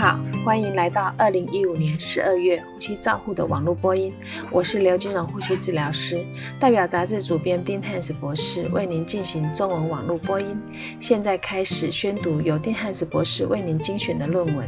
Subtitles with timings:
[0.00, 4.10] 好，欢迎来到二零一五年十二月呼吸照护的网络播音。
[4.50, 6.24] 我是刘金荣呼吸治疗师，
[6.58, 10.58] 代表杂志主编丁汉斯博士为您进行中文网络播音。
[11.00, 14.66] 现在开始宣读由丁汉斯博士为您精选的论文。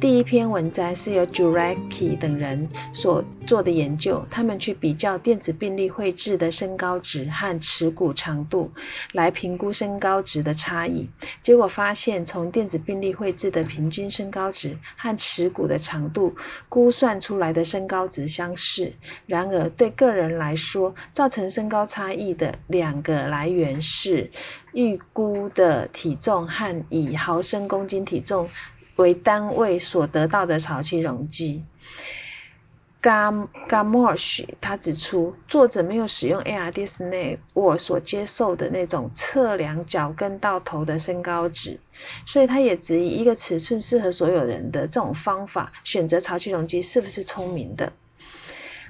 [0.00, 8.70] 第一篇文摘是由 Juraki 等人所做的研究，他们去比较电子病历绘制的身高值和耻骨长度，
[9.12, 11.08] 来评估身高值的差异。
[11.42, 16.36] 结果发现，从电子病历绘制的平均身高值和耻骨的长度
[16.68, 18.92] 估算出来的身高值相似。
[19.26, 24.30] 然而，对个人来说，造成身高差异的两个来源是
[24.74, 28.50] 预估的体重和以毫升公斤体重。
[28.96, 31.64] 为单位所得到的潮气容积。
[33.02, 41.80] Gam Gamosh 他指出，作者没有使用 ARDS 内我所接受的那种测量脚跟到头的身高值，
[42.24, 47.92] 所以他也质疑一个尺寸适合所有人的这种方法选择潮气容积是不是聪明的。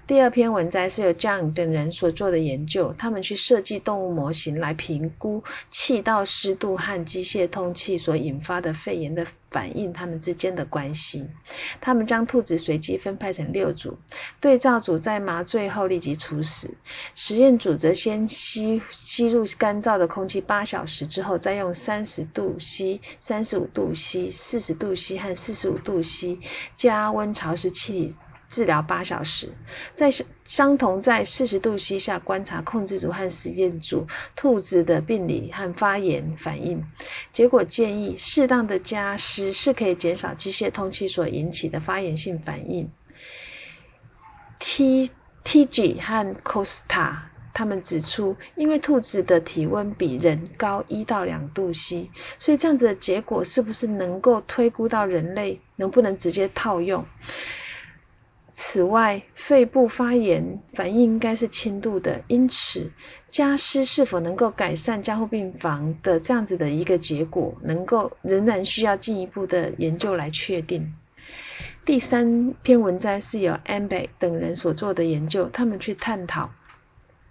[0.07, 11.27] 第二篇文摘是由 John 等人所做的研究，他们去设计动物模型来评估气道湿度和机械通气所引发的肺炎的反应，它们之间的关系。
[11.81, 13.97] 他们将兔子随机分派成六组，
[14.43, 16.75] 对照组在麻醉后立即处死，
[17.15, 26.41] 实验组则先吸吸入干燥的空气八小时之后，再用三十度 C、三十五度 C、四十度 C 和四十五度 C
[26.77, 28.15] 加温潮湿器。
[28.49, 29.53] 治疗八小时，
[29.95, 30.11] 在
[30.45, 34.07] 相同在四十度 C 下观察控制组和实验组
[34.37, 36.85] 兔子的病理和发炎反应。
[37.33, 42.91] 结果建议适当的加湿是可以减少机械通气所引起的发炎性反应。
[44.59, 45.11] T
[45.43, 47.17] T G 和 Costa
[47.53, 55.61] 他们指出，因为兔子的体温比人高一到两度 C，所以这样子的结果是不是能够推估到人类？
[55.77, 57.05] 能不能直接套用？
[58.55, 62.93] 此外，肺部发炎反应应该是轻度的，因此
[63.29, 70.95] 加湿是否能够改善加护病房的这样子的一个结果，能够仍然需要进一步的研究来确定。
[71.85, 76.51] 第三篇文章是由 Ambe 等人所做的研究，他们去探讨。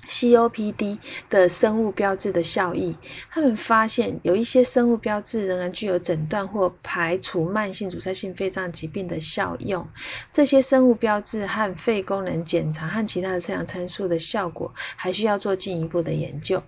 [0.07, 0.99] COPD
[1.29, 2.97] 的生物标志的效益，
[3.29, 9.87] 他们发现有一些生物标志仍然具有诊断或排除慢性阻塞性肺脏疾病的效用。
[10.31, 16.63] 这些生物标志和肺功能检查和其他的测量参数的效果，还需要做进一步的研究。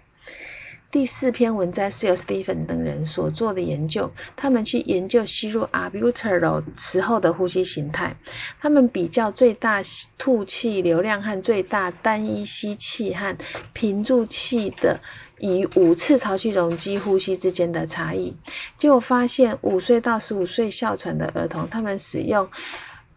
[0.91, 8.15] 第四篇文摘是由 Stephen 等人所做的研究，他们去研究吸入 Albuterol 时候的呼吸形态。
[8.61, 9.81] 他们比较最大
[10.17, 13.35] 吐气流量和最大单一吸气和
[13.73, 15.01] 平住气的
[15.37, 18.37] 以五次潮气容积呼吸之间的差异。
[18.77, 22.49] 结果发现，五岁到十五岁哮喘的儿童，他们使用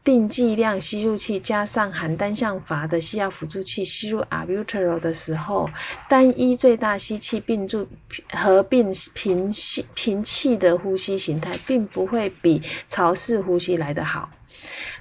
[0.04, 5.68] 定剂量吸入器加上含单向阀的吸药辅助器吸入 a b u t e r o 的时候，
[6.08, 7.86] 单一最大吸气并注
[8.32, 14.30] 合并平吸平气的呼吸形态，并不会比潮式呼吸来得好。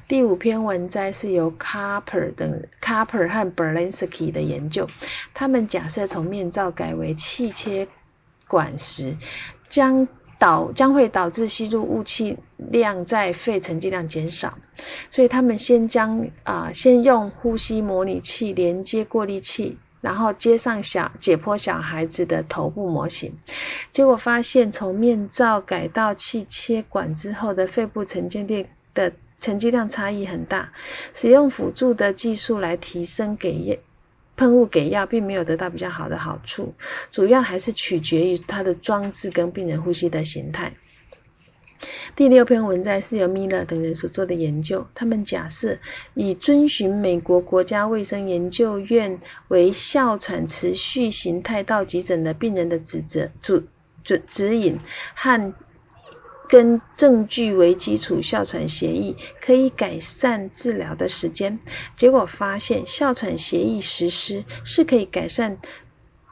[0.08, 4.88] 第五篇文摘是由 Carper 等 Carper 和 Berlinsky 的研究，
[5.34, 7.88] 他们假设从面罩改为气切
[8.47, 9.18] 管时，
[9.68, 10.08] 将
[10.39, 14.57] 导将会导致吸入雾气量在肺沉积量减少，
[15.09, 23.33] 所以他们先将啊先用呼吸模拟器连接过滤器，然后接上小解剖小孩子的头部模型，
[23.91, 30.71] 结果发现从面罩改到气切管之后的肺部沉积量的沉积量差异很大，
[31.13, 33.79] 使用辅助的技术来提升给液。
[34.37, 36.75] 喷雾给药并没有得到比较好的好处，
[37.11, 40.73] 主要还是取决于它的装置跟病人呼吸的形态。
[42.15, 45.79] 第六篇文摘是由米勒等人所做的研究，他们假设
[46.13, 53.63] 以遵循美国国家卫生研究院为哮喘持续形态到急诊的病人的指责主
[54.03, 54.79] 指指引
[55.13, 55.53] 和。
[56.47, 61.59] 跟证据为基础，哮喘协议可以改善治疗的时间。
[61.96, 65.58] 结果发现，哮喘协议实施是可以改善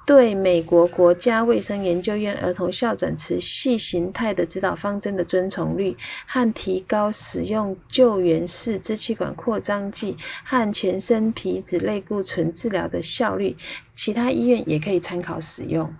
[0.06, 5.98] 对美国国家卫生研究院儿童哮喘持续形态的指导方针的遵从率，
[6.28, 13.58] 和提高使用救援式支气管扩张剂和全身皮质类固醇治疗的效率。
[13.96, 15.96] 其他医院也可以参考使用。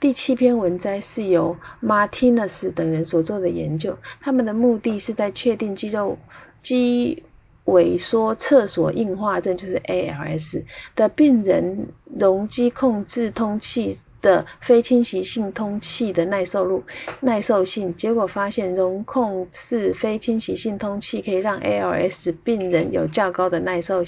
[0.00, 6.18] 第七篇文摘是由 Martinez 等人所做的研究，他们的目的是在确定肌肉
[6.62, 7.22] 肌
[7.64, 10.64] 萎缩厕所硬化症，就是 ALS
[10.94, 16.84] 的病人容积控制通气的非侵袭性通气的耐受度、
[17.20, 24.04] 耐受性，结果发现容控式非侵袭性通气可以让 ALS 病人有较高的耐受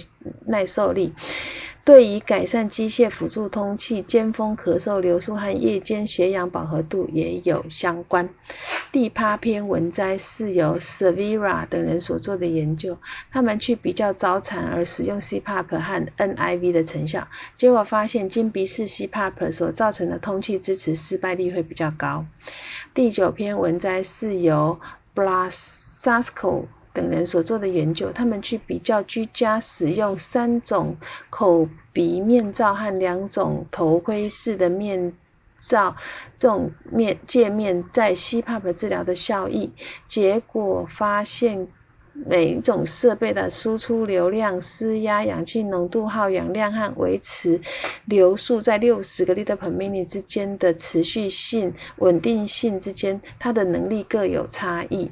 [0.47, 1.15] 耐受力。
[1.87, 8.29] 对于改善机械辅助通气、尖峰咳嗽、流速和夜间血氧饱和度也有相关。
[8.91, 12.99] 第八篇文摘是由 Severa 等人所做的研究，
[13.31, 22.27] 他们去比较早产儿使用 CPAP 和 NIV 的成效，结果发现金鼻式 CPAP 所造成的通气支持失败率会比较高。
[22.95, 24.81] 第九篇文摘是由
[25.15, 26.65] Blasasko
[26.97, 30.97] 等人所做的研究，他们去比较居家使用三种
[31.29, 35.13] 口鼻面罩和两种头盔式的面
[35.61, 35.95] 罩
[36.39, 39.73] 这种面界面在 CPAP 治疗的效益，
[40.09, 41.69] 结果发现
[42.15, 47.61] 每一种设备的输出流量、施压氧气浓度、耗氧量和维持
[48.07, 55.11] 流速在六十个 liter per minute 之间的持续性、稳定性之间，它的能力各有差异。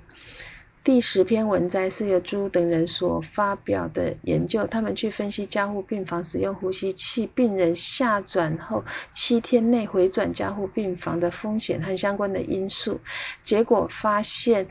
[0.84, 8.84] 第十篇文摘是由朱等人所发表的研究，他们去分析加护病房使用呼吸器病人下转后
[9.14, 13.00] 七天内回转加护病房的风险和相关的因素，
[13.44, 14.66] 结果发现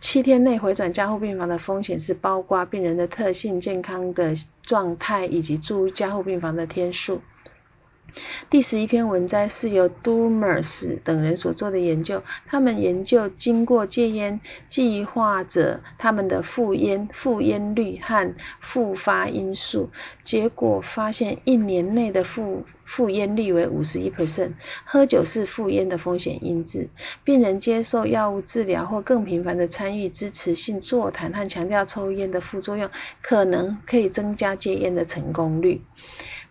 [0.00, 4.32] 七天内回转加护病房的风险是包括病人的特性、健康的
[4.62, 7.20] 状态以及住加护病房的天数。
[8.50, 19.90] 第十一篇文摘是由 Dumers 等人所做的研究，他们研究经过戒烟计划者他们的复烟复烟率和复发因素，
[20.24, 24.52] 结果发现一年内的复复烟率为五十一 percent，
[24.84, 26.88] 喝酒是复烟的风险因子。
[27.24, 32.88] 病人接受药物治疗或更频繁的参与支持性座谈和强调抽烟的副作用，
[33.20, 35.82] 可能可以增加戒烟的成功率。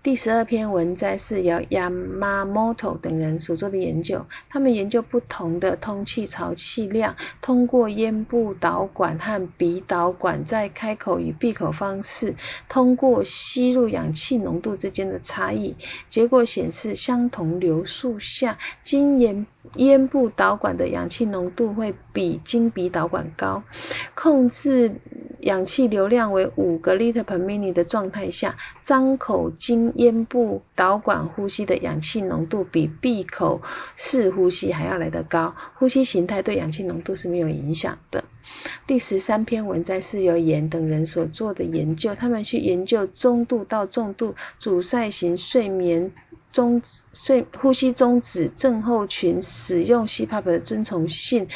[0.04, 12.36] 第十二篇文摘是由 Yamamoto 等人所做的研究，他们研究不同的通气潮气量，通过咽部导管和鼻导管在开口与闭口方式，
[12.70, 15.76] 通过吸入氧气浓度之间的差异。
[16.10, 19.46] 结果显示，相同流速下，经咽
[19.76, 23.64] 咽部导管的氧气浓度会比经鼻导管高。
[24.16, 24.96] 控制
[25.40, 33.62] 氧气流量为五个 liter per minute 的状态下，张口经咽部导管呼吸的氧气浓度比闭口
[33.96, 35.56] 式呼吸还要来得高。
[35.76, 38.24] 呼吸形态对氧气浓度是没有影响的。
[38.86, 46.12] 第十三篇文摘是由严等人所做的研究，他们去研究中度到重度阻塞型睡眠
[46.54, 46.82] 中
[47.14, 51.48] 睡呼吸中止症候群使用 CPAP 的遵从性。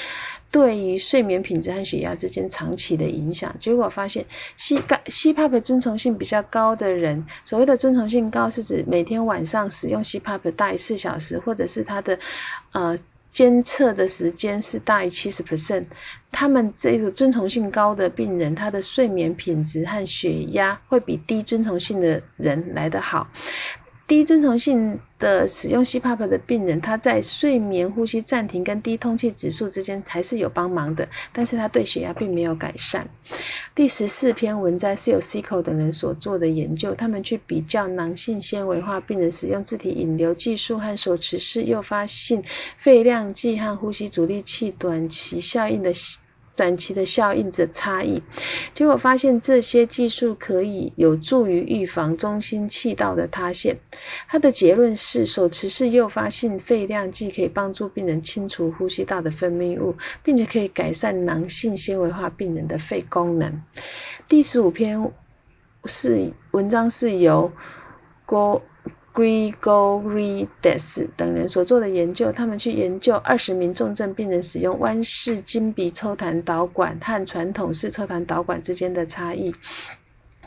[0.52, 4.26] 对于睡眠品质和血压之间长期的影响，结果发现
[4.58, 12.20] 吸干吸 PAP 遵从性比较高的人，所谓的遵从性高是指每天晚上使用吸 PAP 大于四小时，或者是他的
[12.74, 13.00] 呃
[13.32, 15.86] 监测的时间是大于七十 percent，
[16.34, 23.30] 他们这个遵从性高的病人，他的睡眠品质和血压会比低遵从性的人来得好。
[24.12, 33.08] 低遵从性的使用 CPAP 的病人，他在睡眠呼吸暂停跟低通气指数之间还是有帮忙的，但是他对血压并没有改善。
[33.74, 42.44] 第十四篇文摘是由 Cico 等人所做的研究，他们去比较囊性纤维化病人使用自体引流技术和手持式诱发性
[42.80, 45.94] 肺量计和呼吸阻力器短期效应的。
[46.62, 48.22] 短期的效应的差异，
[48.76, 53.78] 结果发现这些技术可以有助于预防中心气道的塌陷。
[54.28, 63.64] 它的结论是，手持式诱发性肺量计可以帮助病人清除呼吸道的分泌物，并且可以改善囊性纤维化病人的肺功能。
[64.28, 65.12] 第十五篇
[65.86, 67.52] 是文章是由
[68.28, 68.62] 郭。
[69.14, 79.54] Grigorides 等人所做的研究，他们去研究二十名重症病人使用弯式经鼻抽痰导管和传统式抽痰导管之间的差异，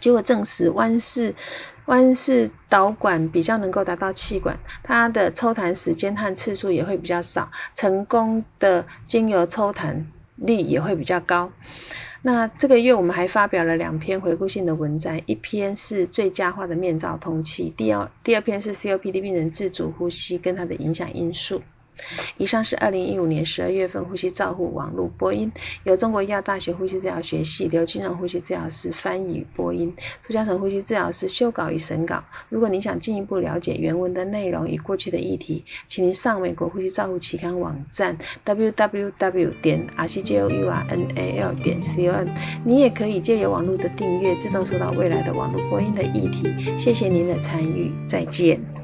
[0.01, 1.35] 结果证实弯式
[1.85, 10.05] 弯式导管比较能够达到气管，它的抽痰时间和次数也会比较少，成功的精油抽痰
[10.37, 11.53] 率也会比较高。
[12.27, 21.61] 那这个月我们还发表了两篇回顾性的文章，一篇是最佳化的面罩通气，第二第二篇是 COPD 病人自主呼吸跟它的影响因素。
[22.37, 25.53] 以上是二零一五年十二月份呼吸照护网络播音，
[25.85, 32.25] 由中国医药大学呼吸治疗学系刘金荣呼吸治疗师翻译播音，苏嘉诚呼吸治疗师修稿与审稿。
[32.49, 42.27] 如果您想进一步了解原文的内容与过去的议题，请您上美国呼吸照护期刊网站 www 点 rcjournal 点 com。
[42.65, 46.79] 您也可以借由网络的订阅，自动收到未来的网络播音的议题。
[46.79, 48.84] 谢谢您的参与，再见。